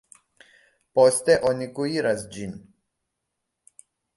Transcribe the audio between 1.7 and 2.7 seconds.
kuiras ĝin.